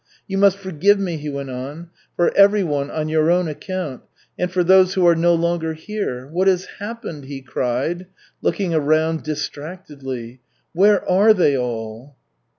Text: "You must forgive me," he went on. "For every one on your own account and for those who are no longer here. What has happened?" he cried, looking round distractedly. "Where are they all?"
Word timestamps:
"You 0.27 0.39
must 0.39 0.57
forgive 0.57 0.99
me," 0.99 1.17
he 1.17 1.29
went 1.29 1.51
on. 1.51 1.91
"For 2.15 2.35
every 2.35 2.63
one 2.63 2.89
on 2.89 3.07
your 3.07 3.29
own 3.29 3.47
account 3.47 4.01
and 4.35 4.51
for 4.51 4.63
those 4.63 4.95
who 4.95 5.05
are 5.05 5.13
no 5.15 5.35
longer 5.35 5.73
here. 5.73 6.25
What 6.25 6.47
has 6.47 6.65
happened?" 6.79 7.25
he 7.25 7.43
cried, 7.43 8.07
looking 8.41 8.71
round 8.73 9.21
distractedly. 9.21 10.41
"Where 10.73 11.07
are 11.07 11.35
they 11.35 11.55
all?" 11.55 12.15